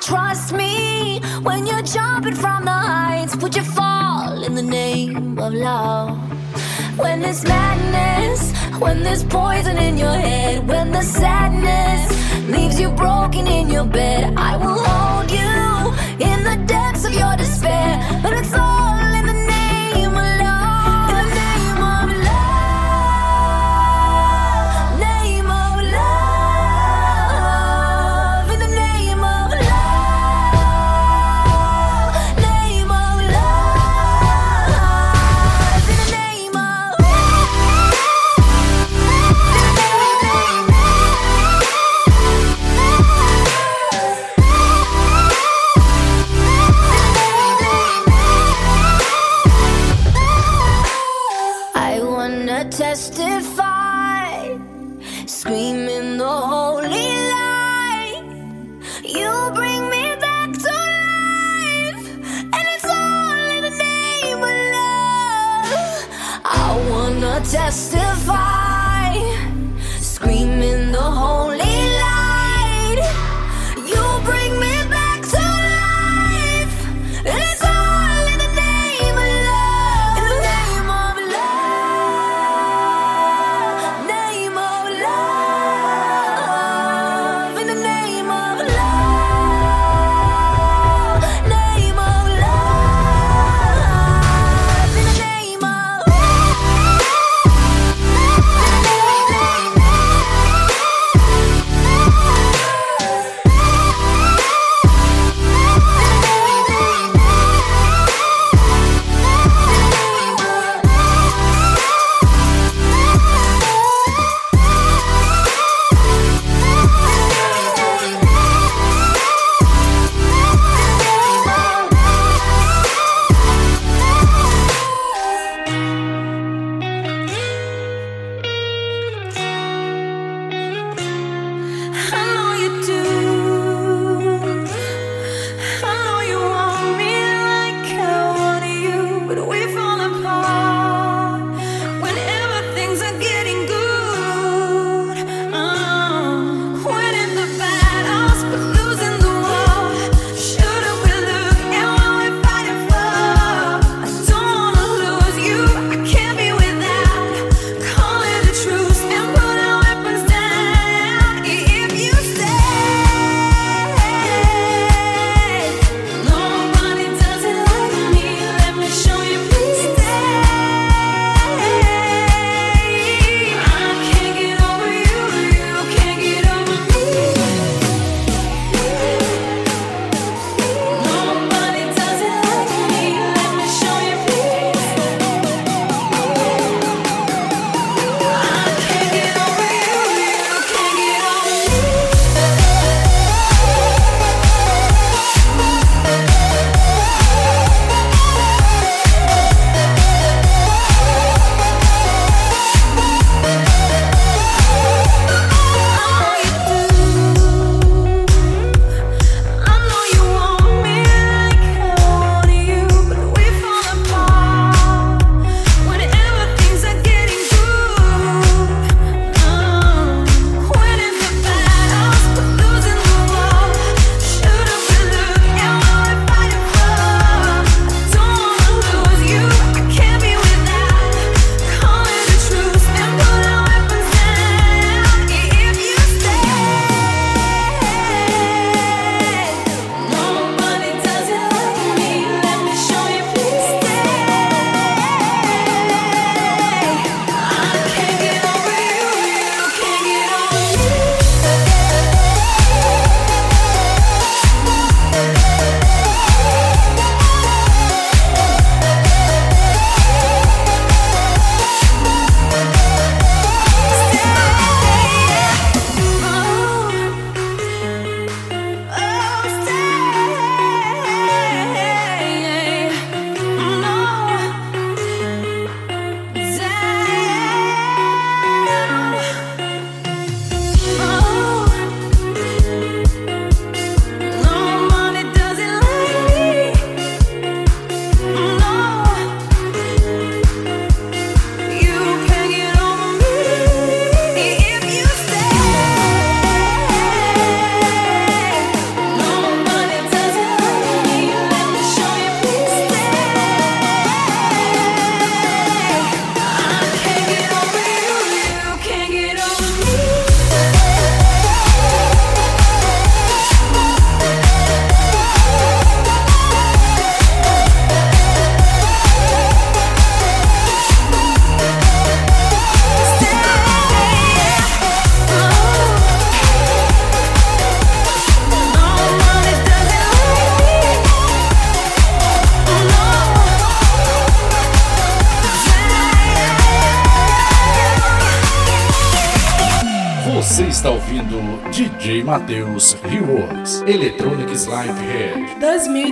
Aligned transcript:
Trust 0.00 0.52
me 0.52 1.20
when 1.42 1.66
you're 1.66 1.82
jumping 1.82 2.34
from 2.34 2.64
the 2.64 2.70
heights? 2.70 3.36
Would 3.36 3.54
you 3.56 3.64
fall 3.64 4.42
in 4.44 4.54
the 4.54 4.62
name 4.62 5.38
of 5.38 5.52
love? 5.52 6.18
When 6.98 7.20
there's 7.20 7.44
madness, 7.44 8.52
when 8.78 9.02
there's 9.02 9.24
poison 9.24 9.76
in 9.76 9.98
your 9.98 10.12
head, 10.12 10.66
when 10.68 10.92
the 10.92 11.02
sadness 11.02 12.02
leaves 12.48 12.80
you 12.80 12.90
broken 12.90 13.46
in 13.46 13.70
your 13.70 13.84
bed, 13.84 14.34
I 14.36 14.56
will 14.56 14.78
hold 14.78 15.30
you 15.30 16.26
in 16.26 16.44
the 16.44 16.56
depths 16.66 17.04
of 17.04 17.12
your 17.14 17.36
despair. 17.36 18.20
But 18.22 18.32
it's 18.34 18.54
all 18.54 18.67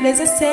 beleza 0.07 0.25
ser 0.25 0.45
é 0.45 0.46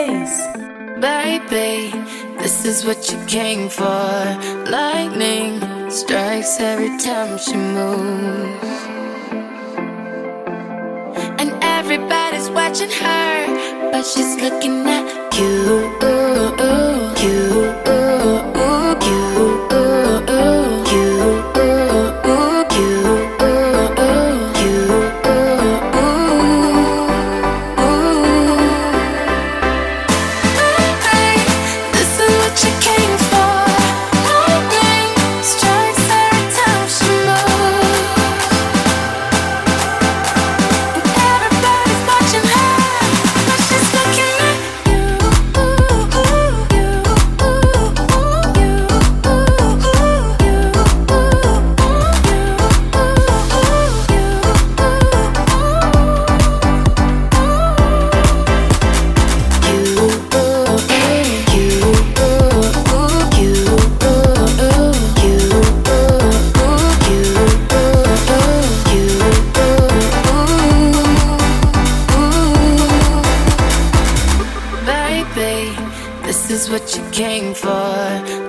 babe. 75.35 75.75
This 76.24 76.50
is 76.50 76.69
what 76.69 76.95
you 76.95 77.03
came 77.12 77.53
for. 77.53 77.69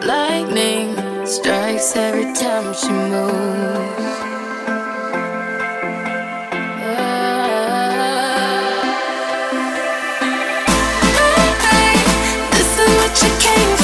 Lightning 0.07 0.95
strikes 1.27 1.97
every 1.97 2.33
time 2.35 2.75
she 2.75 2.89
moves. 2.89 4.15
Oh, 11.17 11.51
babe, 11.65 12.09
this 12.53 12.71
is 12.79 12.91
what 12.99 13.15
you 13.23 13.31
came 13.41 13.77
for. 13.77 13.84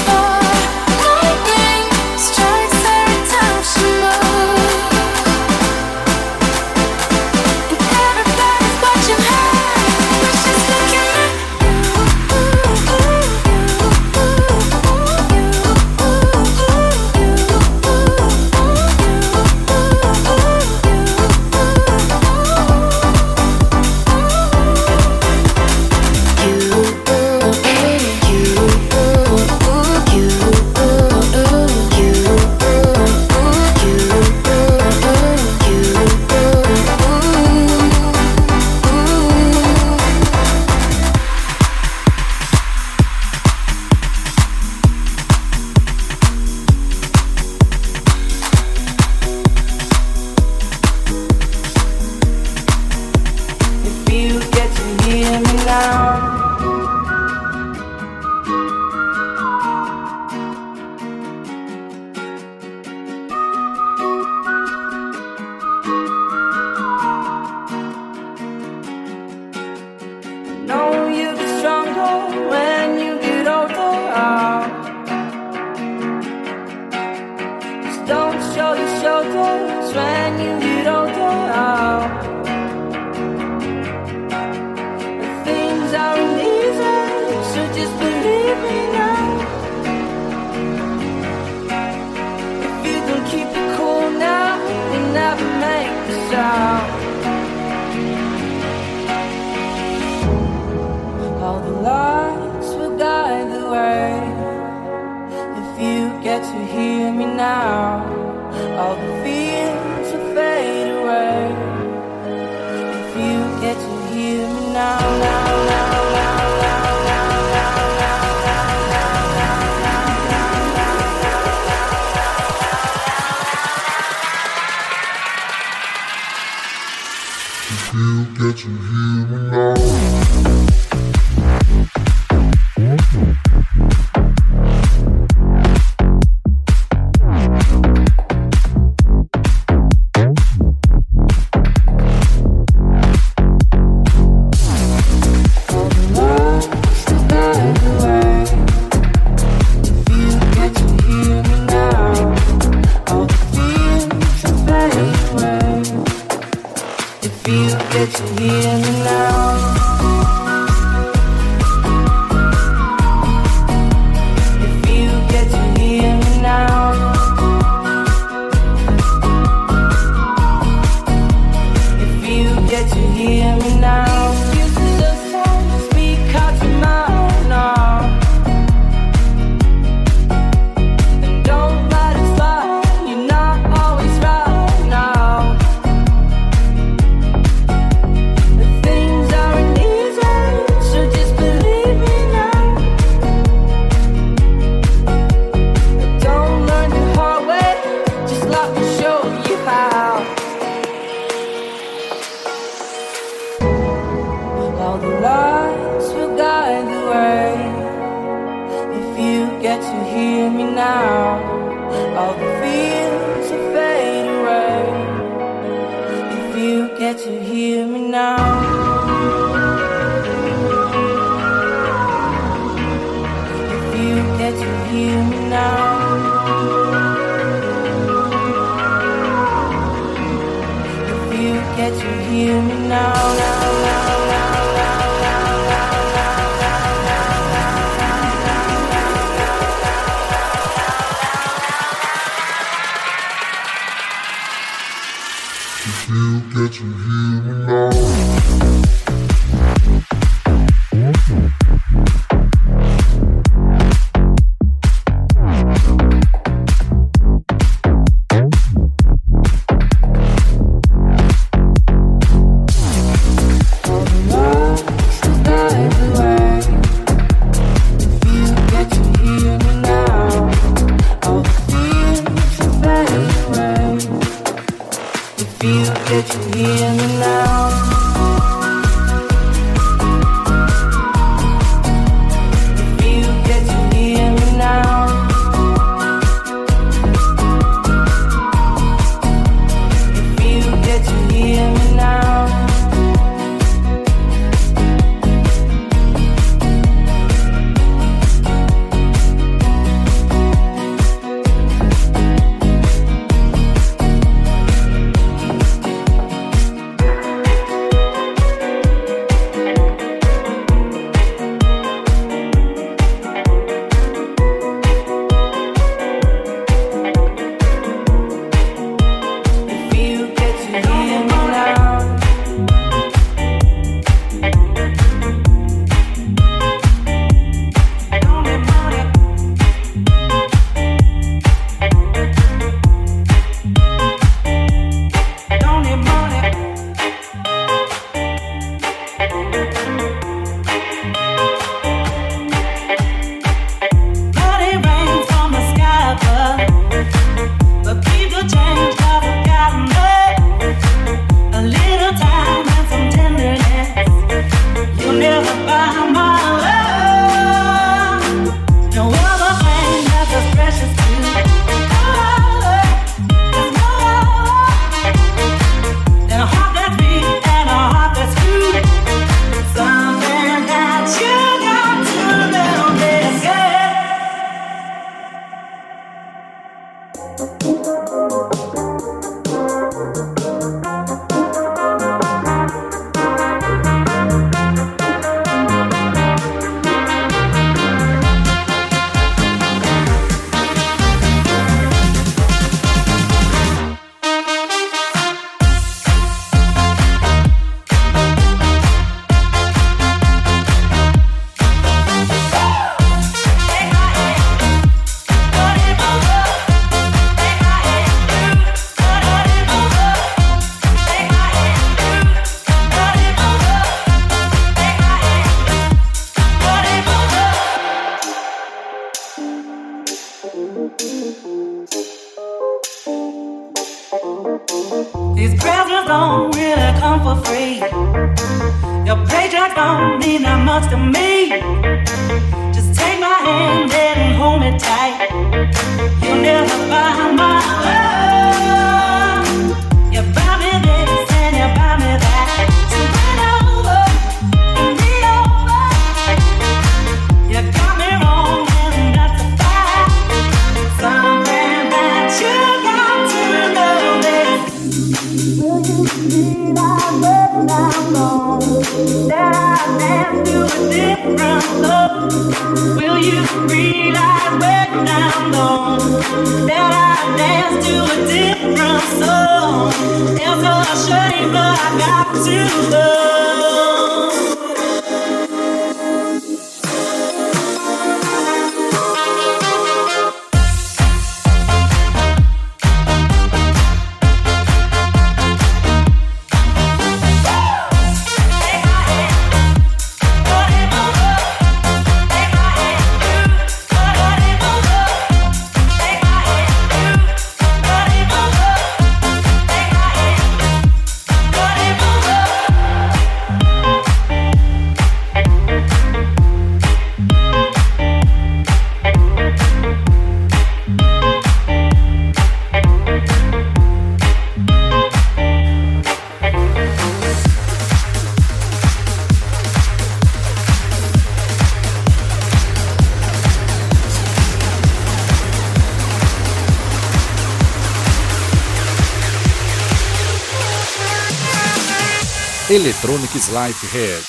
Electronics 532.70 533.52
Life 533.52 533.82
Head. 533.90 534.22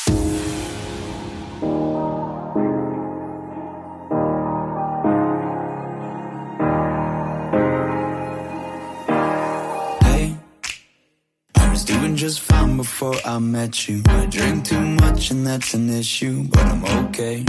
just 12.15 12.41
fine 12.41 12.77
before 12.77 13.15
I 13.25 13.39
met 13.39 13.87
you. 13.87 14.03
I 14.07 14.25
drink 14.25 14.65
too 14.65 14.79
much 14.79 15.31
and 15.31 15.45
that's 15.45 15.73
an 15.73 15.89
issue, 15.89 16.43
but 16.49 16.61
I'm 16.61 16.85
okay. 17.05 17.45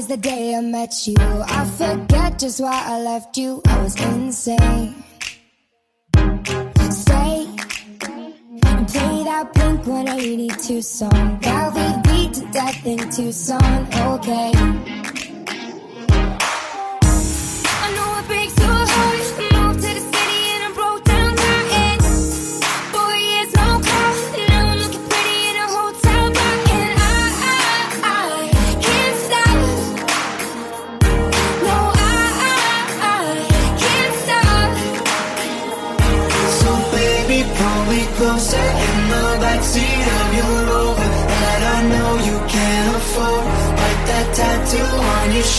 The 0.00 0.16
day 0.16 0.54
I 0.54 0.60
met 0.62 1.06
you. 1.06 1.16
I 1.18 1.64
forget 1.66 2.38
just 2.38 2.60
why 2.60 2.82
I 2.86 2.98
left 3.02 3.36
you. 3.36 3.60
I 3.66 3.82
was 3.82 3.94
insane. 4.00 4.94
Stay 6.90 7.46
and 8.64 8.88
play 8.88 9.24
that 9.24 9.50
Blink 9.52 9.86
182 9.86 10.80
song. 10.80 11.38
That 11.42 11.74
we 11.74 12.10
beat 12.10 12.32
to 12.34 12.52
death 12.52 12.86
in 12.86 12.98
Tucson. 13.10 13.86
Okay. 14.14 15.31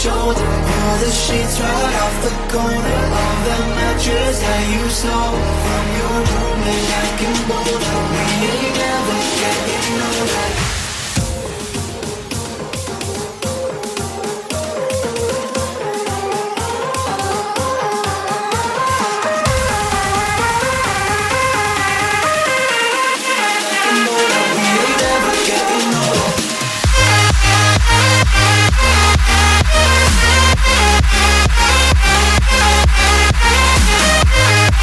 Shoulder. 0.04 0.48
Pull 0.68 0.96
the 1.00 1.12
sheets 1.24 1.56
right 1.62 1.96
off 2.04 2.16
the 2.28 2.34
corner 2.52 3.00
Of 3.24 3.38
the 3.48 3.60
mattress 3.78 4.38
that 4.44 4.64
you 4.74 4.84
stole 5.00 5.40
From 5.64 5.86
your 6.00 6.18
roommate. 6.32 6.88
Back 6.92 7.22
in 7.28 7.38
Boulder 7.48 7.83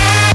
Yeah. 0.01 0.30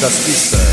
Das 0.00 0.16
pistas. 0.24 0.69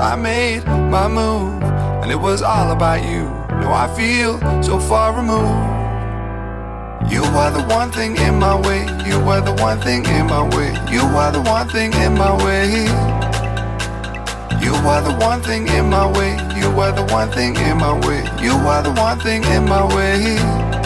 I 0.00 0.16
made 0.16 0.64
my 0.66 1.08
move, 1.08 1.62
and 2.02 2.10
it 2.10 2.20
was 2.20 2.42
all 2.42 2.70
about 2.72 3.02
you. 3.02 3.24
Now 3.60 3.72
I 3.72 3.86
feel 3.96 4.38
so 4.62 4.78
far 4.78 5.16
removed. 5.16 5.74
You 7.12 7.22
were 7.22 7.50
the 7.50 7.64
one 7.68 7.92
thing 7.92 8.16
in 8.16 8.38
my 8.38 8.54
way. 8.54 8.82
You 9.06 9.20
were 9.20 9.40
the 9.40 9.54
one 9.62 9.80
thing 9.80 10.04
in 10.06 10.26
my 10.26 10.42
way. 10.56 10.72
You 10.90 11.02
were 11.14 11.30
the 11.30 11.42
one 11.42 11.68
thing 11.68 11.92
in 11.92 12.14
my 12.14 12.32
way. 12.44 12.84
You 14.64 14.72
were 14.84 15.02
the 15.02 15.14
one 15.20 15.42
thing 15.42 15.68
in 15.68 15.90
my 15.90 16.06
way. 16.10 16.32
You 16.58 16.70
were 16.70 16.92
the 16.92 17.04
one 17.12 17.30
thing 17.30 17.56
in 17.56 17.76
my 17.78 17.92
way. 18.06 18.22
You 18.42 18.56
were 18.64 18.82
the 18.82 18.92
one 18.92 19.18
thing 19.20 19.44
in 19.44 19.64
my 19.68 19.84
way. 19.94 20.83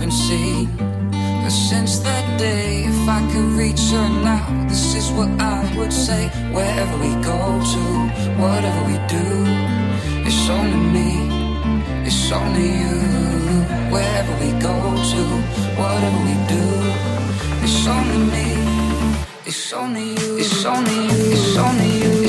Haven't 0.00 0.16
seen 0.16 0.66
her 1.44 1.50
since 1.50 1.98
that 1.98 2.38
day. 2.38 2.84
If 2.84 3.06
I 3.06 3.20
could 3.30 3.52
reach 3.52 3.82
her 3.92 4.08
now, 4.24 4.46
this 4.66 4.94
is 4.94 5.10
what 5.12 5.28
I 5.38 5.60
would 5.76 5.92
say. 5.92 6.28
Wherever 6.56 6.96
we 7.04 7.12
go 7.22 7.36
to, 7.72 7.82
whatever 8.40 8.82
we 8.88 8.96
do, 9.12 9.26
it's 10.24 10.48
only 10.48 10.80
me, 10.96 11.10
it's 12.08 12.32
only 12.32 12.68
you. 12.82 12.96
Wherever 13.92 14.32
we 14.42 14.50
go 14.58 14.76
to, 15.12 15.22
whatever 15.76 16.20
we 16.28 16.34
do, 16.48 16.64
it's 17.60 17.86
only 17.86 18.20
me, 18.32 18.48
it's 19.44 19.70
only 19.74 20.14
you, 20.16 20.38
it's 20.38 20.64
only 20.64 20.96
you, 21.12 21.32
it's 21.36 21.56
only 21.58 21.90
you, 22.02 22.19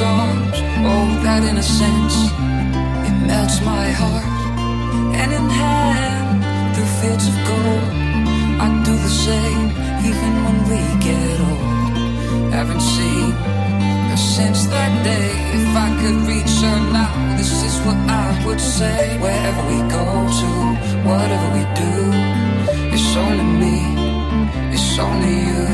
arms. 0.00 0.58
Oh, 0.88 1.08
that 1.24 1.42
innocence, 1.44 2.16
it 3.08 3.16
melts 3.26 3.60
my 3.62 3.88
heart. 3.90 4.24
Hand 5.16 5.32
in 5.32 5.48
hand, 5.48 6.44
through 6.74 6.90
fields 7.00 7.26
of 7.28 7.36
gold. 7.48 7.92
I 8.64 8.66
do 8.84 8.92
the 8.92 9.14
same, 9.26 9.70
even 10.10 10.32
when 10.44 10.58
we 10.70 10.80
get 11.06 11.40
old. 11.48 12.52
Haven't 12.52 12.80
seen 12.80 13.32
her 14.10 14.16
since 14.16 14.66
that 14.66 14.92
day. 15.04 15.30
If 15.58 15.68
I 15.86 15.88
could 16.00 16.18
reach 16.30 16.54
her 16.64 16.78
now, 16.92 17.36
this 17.36 17.52
is 17.68 17.74
what 17.86 17.96
I 18.08 18.26
would 18.46 18.60
say. 18.60 19.18
Wherever 19.18 19.62
we 19.72 19.78
go 19.98 20.06
to, 20.40 20.50
whatever 21.08 21.48
we 21.56 21.64
do, 21.82 21.92
it's 22.94 23.16
only 23.16 23.48
me, 23.62 23.76
it's 24.74 24.98
only 24.98 25.36
you. 25.50 25.64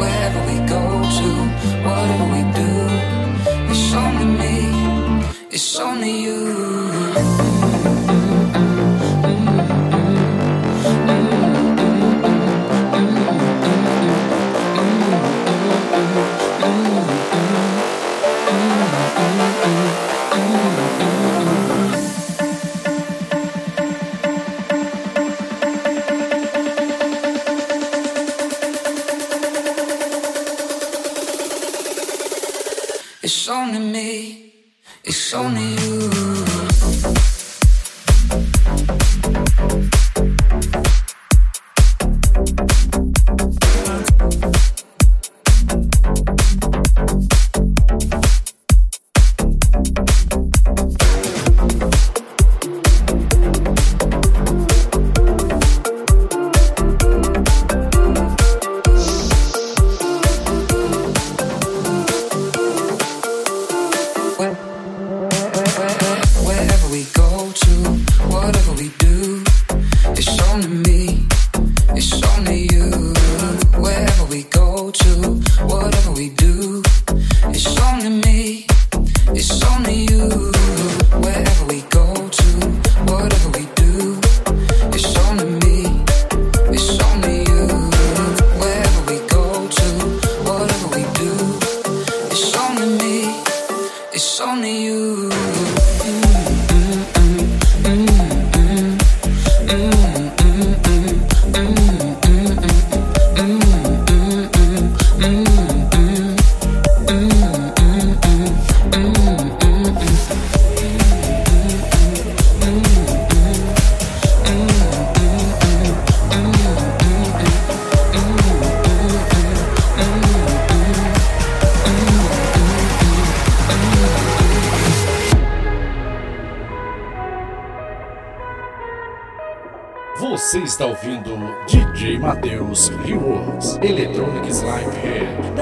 Wherever 0.00 0.40
we 0.50 0.56
go 0.68 0.82
to, 1.18 1.28
whatever 1.88 2.26
we 2.34 2.42
do, 2.60 2.72
it's 3.68 3.94
only 3.94 4.24
me, 4.24 5.24
it's 5.50 5.78
only 5.78 6.22
you. 6.22 7.65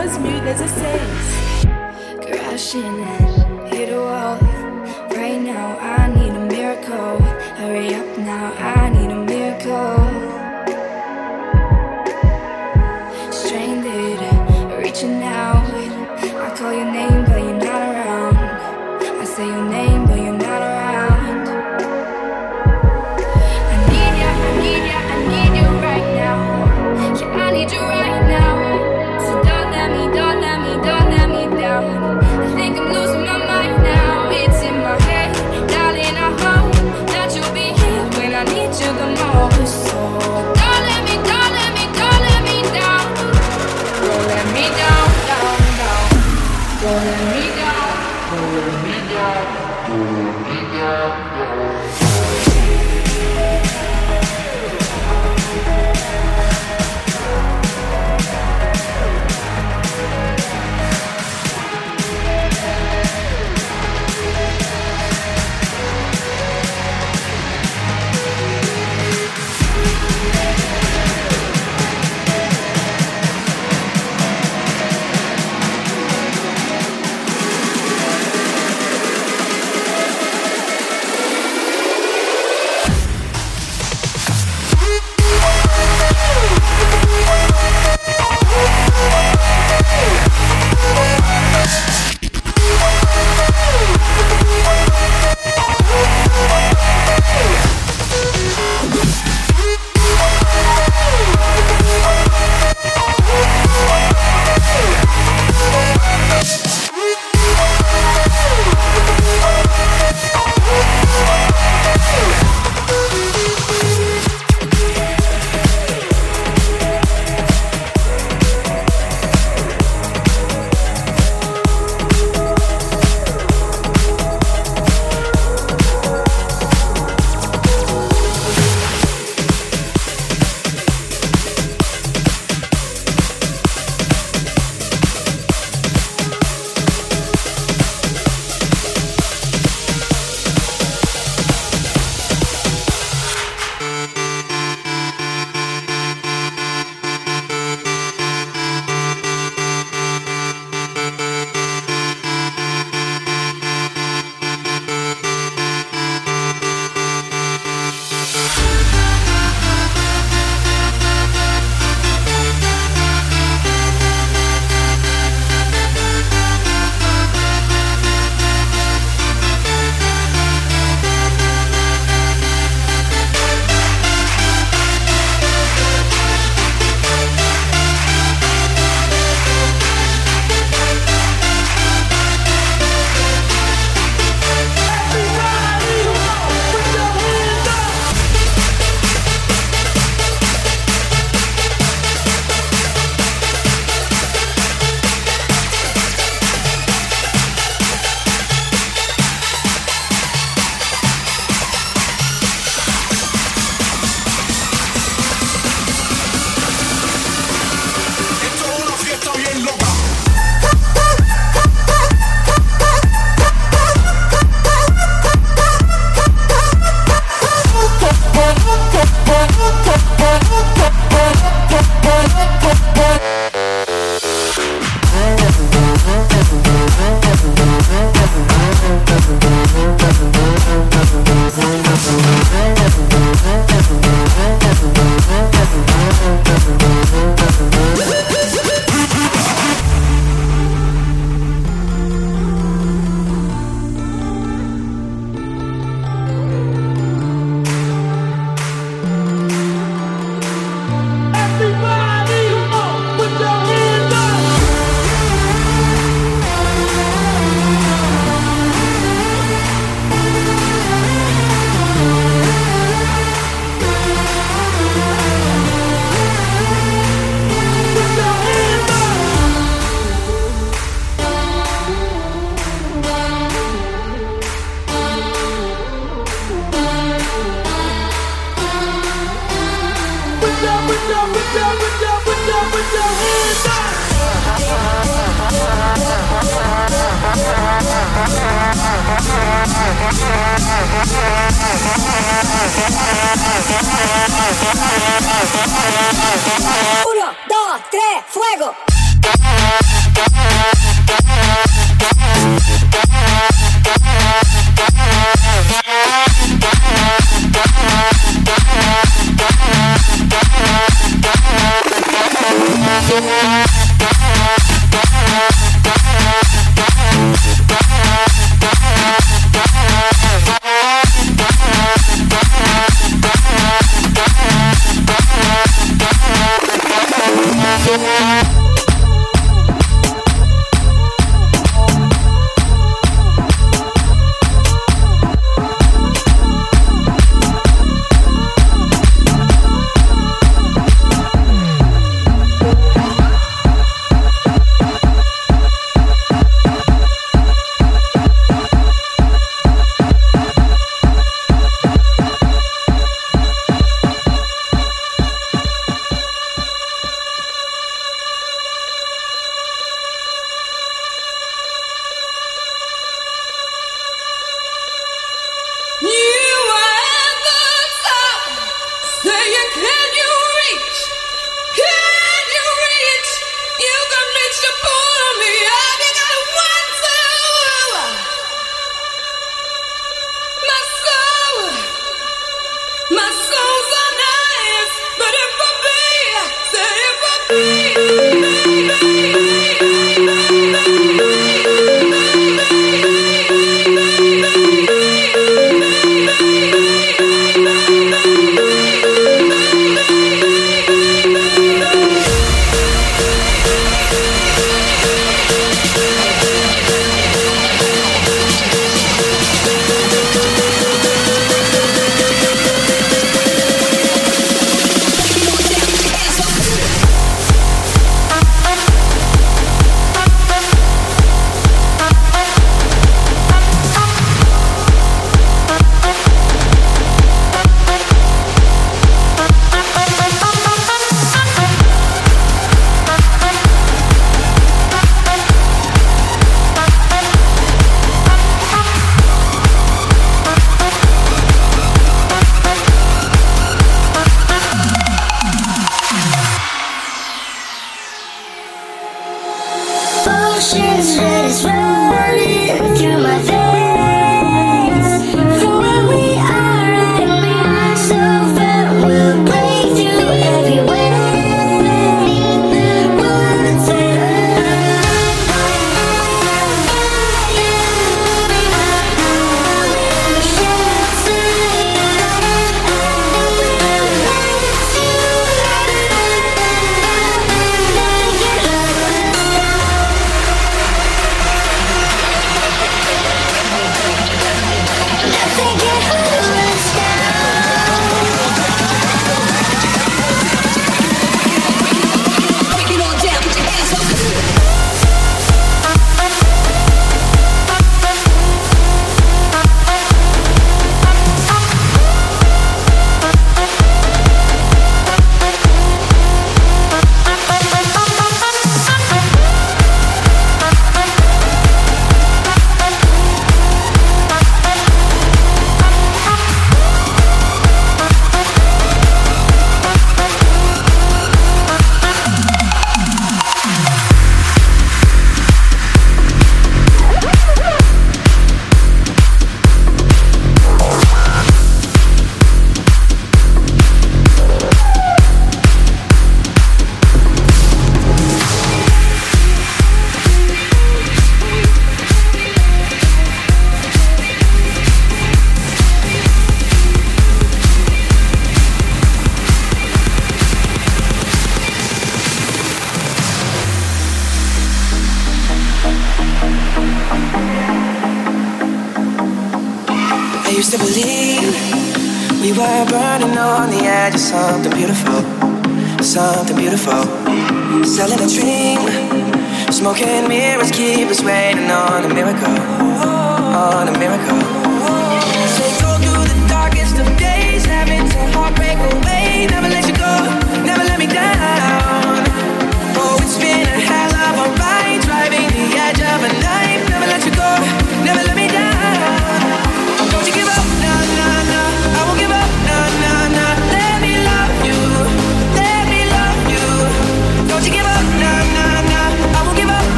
Head 0.00 0.08
2016. 0.16 1.68
crashing 2.22 3.04
hit 3.66 3.90
a 3.92 4.49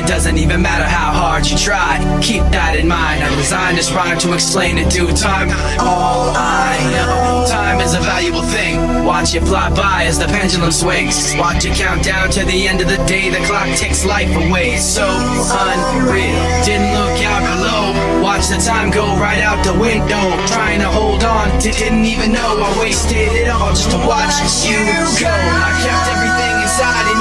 It 0.00 0.06
doesn't 0.06 0.38
even 0.38 0.62
matter 0.62 0.84
how 0.84 1.12
hard 1.12 1.46
you 1.46 1.56
try. 1.58 1.98
Keep 2.22 2.42
that 2.54 2.76
in 2.78 2.86
mind. 2.86 3.22
I'm 3.22 3.36
designed 3.36 3.76
this 3.76 3.90
rhyme 3.92 4.18
to 4.20 4.32
explain 4.32 4.78
in 4.78 4.88
due 4.88 5.10
time. 5.12 5.50
All 5.80 6.30
I 6.36 6.78
know, 6.94 7.46
time 7.48 7.80
is 7.80 7.94
a 7.94 8.00
valuable 8.00 8.42
thing. 8.42 9.04
Watch 9.04 9.34
it 9.34 9.42
fly 9.42 9.68
by 9.74 10.04
as 10.04 10.18
the 10.18 10.26
pendulum 10.26 10.70
swings. 10.70 11.34
Watch 11.36 11.64
it 11.64 11.74
count 11.76 12.04
down 12.04 12.30
to 12.30 12.44
the 12.44 12.68
end 12.68 12.80
of 12.80 12.88
the 12.88 13.02
day. 13.04 13.30
The 13.30 13.42
clock 13.46 13.68
takes 13.76 14.04
life 14.04 14.30
away. 14.46 14.76
So 14.78 15.04
unreal. 15.06 16.38
Didn't 16.64 16.94
look 16.94 17.18
out 17.26 17.42
below. 17.42 18.22
Watch 18.22 18.48
the 18.48 18.62
time 18.62 18.90
go 18.90 19.04
right 19.18 19.42
out 19.42 19.64
the 19.64 19.74
window. 19.74 20.22
Trying 20.46 20.80
to 20.80 20.88
hold 20.88 21.24
on, 21.24 21.50
didn't 21.58 22.04
even 22.04 22.32
know 22.32 22.62
I 22.62 22.70
wasted 22.78 23.32
it 23.32 23.48
all 23.48 23.70
just 23.70 23.90
to 23.90 23.98
watch 24.06 24.38
you 24.64 24.78
go. 25.18 25.28
I 25.28 25.70
kept 25.82 26.06
everything 26.14 26.54
inside, 26.62 27.19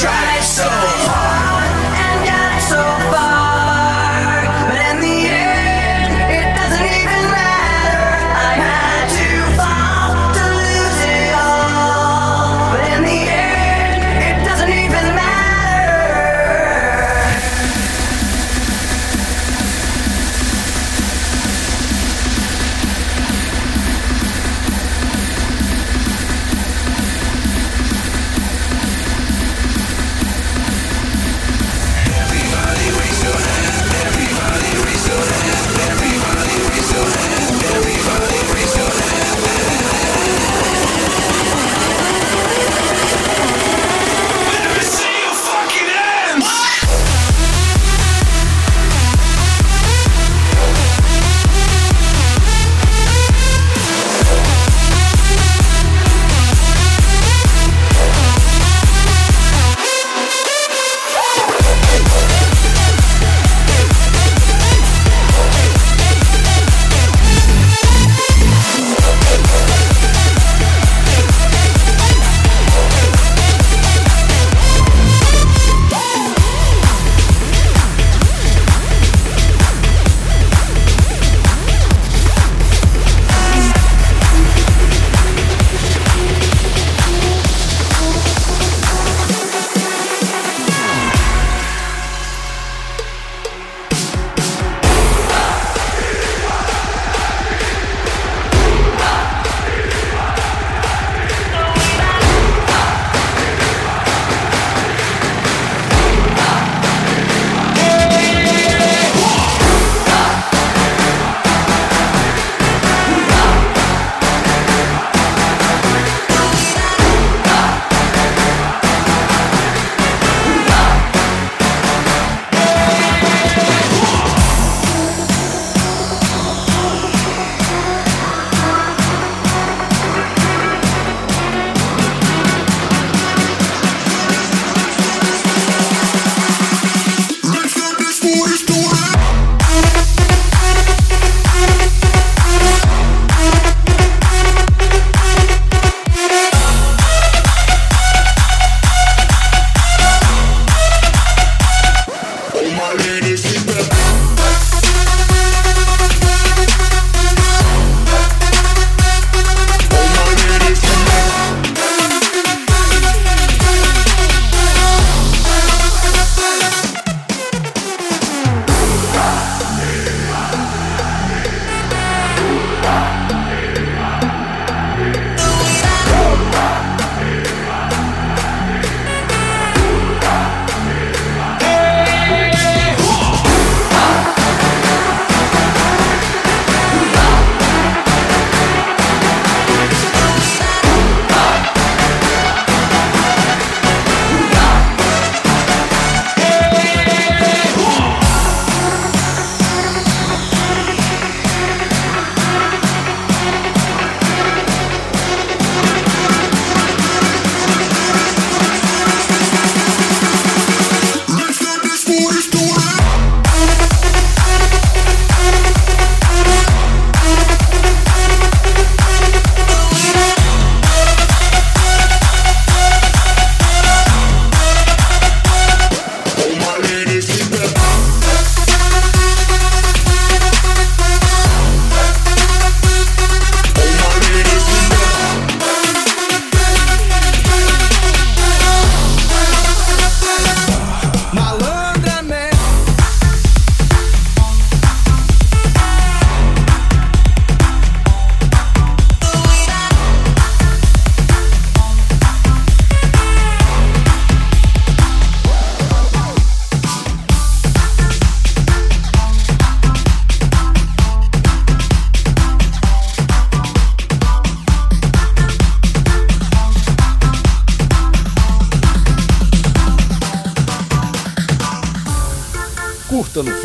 tried 0.00 0.40
so 0.44 0.97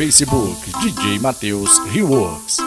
Facebook 0.04 0.70
DJ 0.82 1.18
Matheus 1.20 1.80
Reworks. 1.94 2.58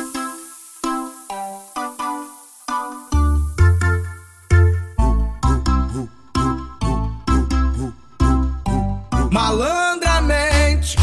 Malandramente, 9.30 10.96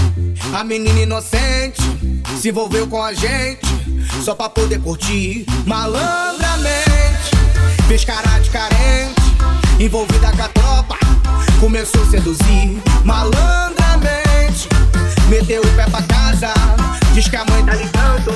a 0.56 0.64
menina 0.64 1.02
inocente 1.02 1.80
se 2.42 2.50
envolveu 2.50 2.88
com 2.88 3.04
a 3.04 3.14
gente 3.14 3.68
só 4.24 4.34
pra 4.34 4.50
poder 4.50 4.82
curtir. 4.82 5.46
Malandramente, 5.68 7.30
fez 7.88 8.04
cara 8.04 8.40
de 8.40 8.50
carente, 8.50 9.22
envolvida 9.80 10.32
com 10.32 10.42
a 10.42 10.50
tropa, 10.50 10.98
começou 11.60 12.02
a 12.02 12.06
seduzir. 12.08 12.82
Malandramente, 13.06 13.73
meteu 15.30 15.62
o 15.62 15.76
pé 15.76 15.86
pra 15.86 16.02
casa, 16.04 16.54
diz 17.14 17.28
que 17.28 17.36
a 17.36 17.46
mãe 17.46 17.66
tá 17.66 17.76
ligando, 17.76 18.32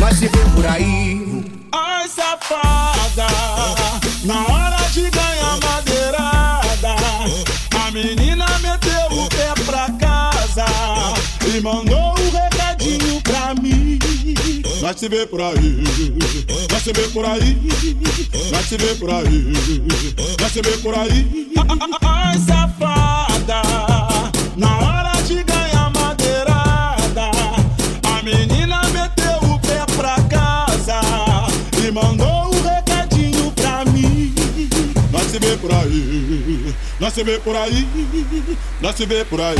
nós 0.00 0.18
se 0.18 0.28
vê 0.28 0.38
por 0.54 0.66
aí. 0.66 1.44
Ai, 1.72 2.08
safada, 2.08 3.26
na 4.24 4.46
hora 4.46 4.76
de 4.92 5.10
ganhar 5.10 5.58
madeirada, 5.62 6.96
a 7.84 7.90
menina 7.90 8.46
meteu 8.60 9.18
o 9.18 9.28
pé 9.28 9.54
pra 9.64 9.88
casa 9.92 10.66
e 11.46 11.60
mandou 11.60 12.14
um 12.18 12.30
recadinho 12.30 13.20
pra 13.22 13.54
mim. 13.54 13.98
Nós 14.80 14.98
se 14.98 15.08
vê 15.08 15.26
por 15.26 15.40
aí, 15.40 15.82
nós 16.70 16.82
se 16.82 16.92
vê 16.92 17.08
por 17.08 17.24
aí, 17.24 17.58
nós 18.52 18.66
se 18.66 18.76
vê 18.76 18.94
por 18.94 19.10
aí, 19.10 19.52
nós 20.40 20.52
se 20.52 20.60
vê 20.62 20.76
por 20.78 20.94
aí. 20.94 21.52
Ai, 22.02 22.38
safada, 22.38 23.62
na 24.56 24.78
hora 24.78 25.03
se 35.34 35.40
vê 35.40 35.56
por 35.56 35.72
aí, 35.72 36.74
nós 37.00 37.12
se 37.12 37.24
vê 37.24 37.38
por 37.40 37.56
aí, 37.56 37.88
nós 38.80 38.94
se 38.94 39.04
vê 39.04 39.24
por 39.24 39.40
aí. 39.40 39.56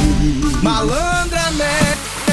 Malandramente. 0.63 0.63
Malandramente. 0.63 2.24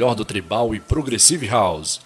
Melhor 0.00 0.14
do 0.14 0.24
tribal 0.24 0.74
e 0.74 0.80
progressive 0.80 1.46
house. 1.46 2.00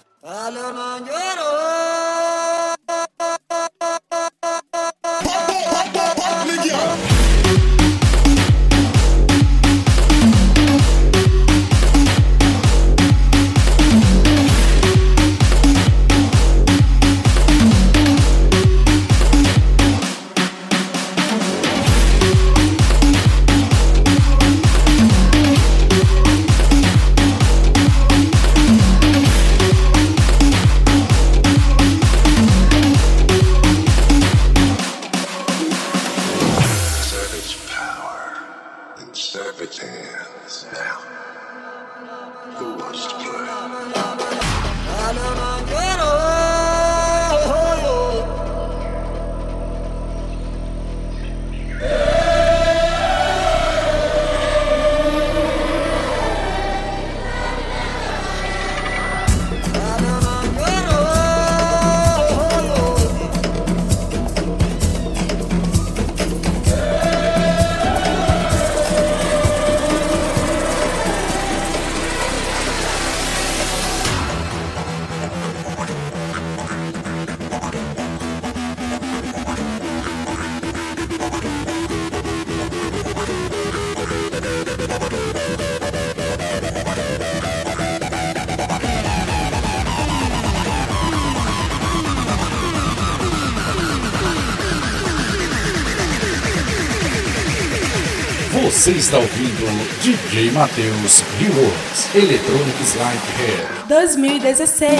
Você 98.85 98.91
está 98.91 99.17
ouvindo 99.17 99.65
DJ 99.99 100.51
Matheus 100.51 101.23
Reworks 101.39 102.13
Electronics 102.13 102.93
Live 102.93 103.19
Hair. 103.39 103.67
2016. 103.87 104.99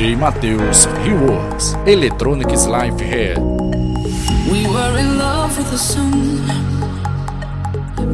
DJ 0.00 0.16
Matheus 0.16 0.88
Reworks 1.04 1.76
Electronics 1.86 2.66
Life 2.66 2.98
Head. 3.00 3.36
We 4.50 4.66
were 4.66 4.96
in 4.98 5.18
love 5.18 5.54
with 5.58 5.70
the 5.70 5.76
sun. 5.76 6.40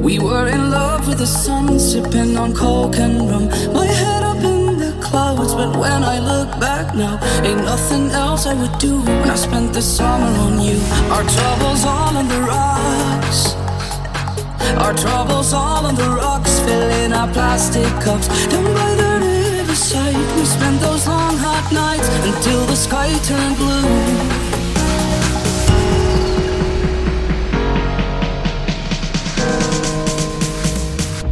We 0.02 0.18
were 0.18 0.48
in 0.48 0.72
love 0.72 1.06
with 1.06 1.18
the 1.18 1.28
sun, 1.28 1.78
sipping 1.78 2.36
on 2.36 2.54
coke 2.54 2.96
and 2.96 3.30
rum. 3.30 3.46
My 3.72 3.86
head 3.86 4.24
up 4.24 4.38
in 4.38 4.80
the 4.80 4.98
clouds, 5.00 5.54
but 5.54 5.76
when 5.78 6.02
I 6.02 6.18
look 6.18 6.58
back 6.58 6.92
now, 6.96 7.20
ain't 7.44 7.62
nothing 7.62 8.10
else 8.10 8.46
I 8.46 8.54
would 8.54 8.76
do 8.80 9.00
when 9.02 9.30
I 9.30 9.36
spent 9.36 9.72
the 9.72 9.80
summer 9.80 10.32
on 10.46 10.58
you. 10.60 10.80
Our 11.14 11.22
troubles 11.22 11.84
all 11.84 12.16
on 12.16 12.26
the 12.26 12.40
rocks. 12.50 13.54
Our 14.82 14.92
troubles 14.92 15.52
all 15.52 15.86
on 15.86 15.94
the 15.94 16.08
rocks, 16.18 16.58
filling 16.66 17.12
our 17.12 17.28
plastic 17.32 17.92
cups. 18.02 18.26
Down 18.48 18.64
by 18.74 18.94
the 18.96 19.35
we 19.76 20.44
spent 20.46 20.80
those 20.80 21.06
long 21.06 21.36
hot 21.36 21.70
nights 21.70 22.08
until 22.24 22.64
the 22.64 22.74
sky 22.74 23.08
turned 23.24 23.56
blue. 23.56 24.46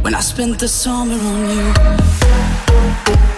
when 0.03 0.13
I 0.13 0.19
spent 0.19 0.59
the 0.59 0.67
summer 0.67 1.15
on 1.15 1.49
you. 1.49 3.34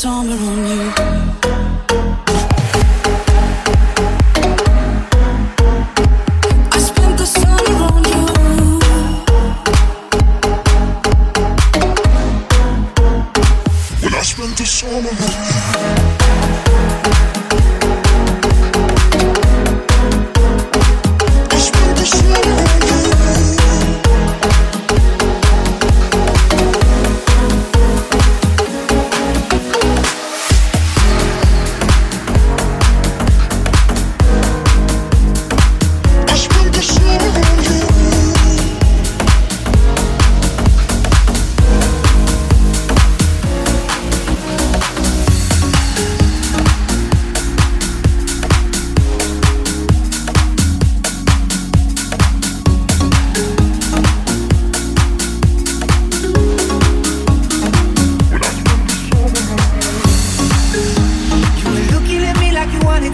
Summer 0.00 0.32
on 0.32 0.59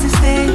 to 0.00 0.08
stay. 0.08 0.45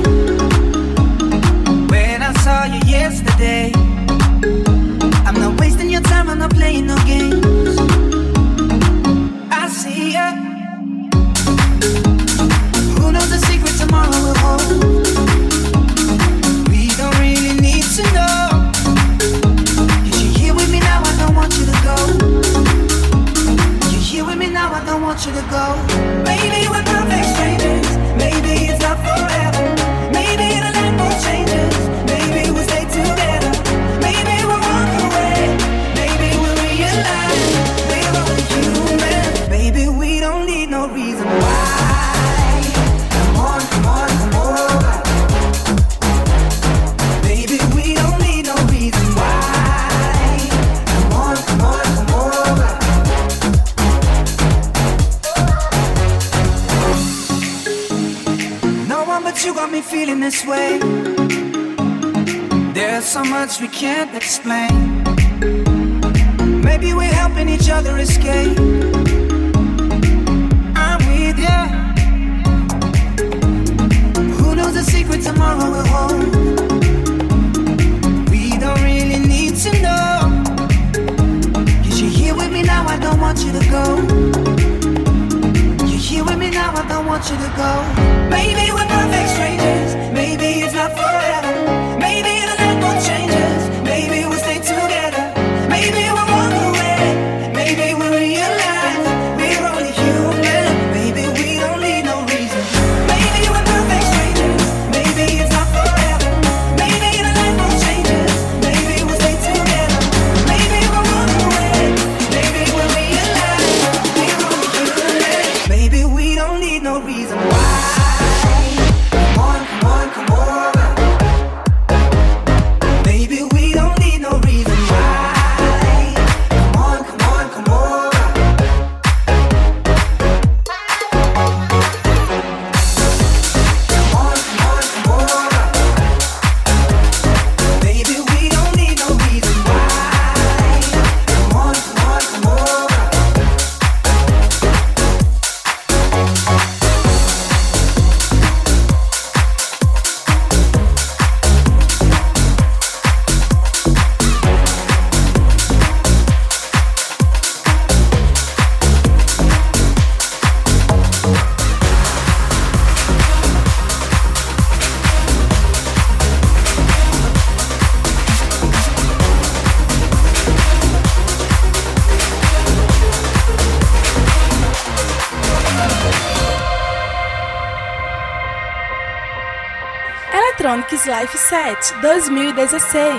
Electronics 180.71 181.05
Live 181.05 181.29
Set 181.31 181.81
2016. 182.01 183.11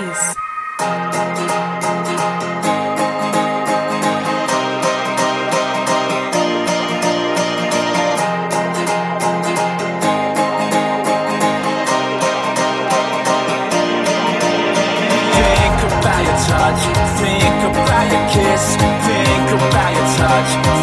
Think 19.05 19.51
about 19.53 19.93
your 19.93 20.07
touch. 20.17 20.82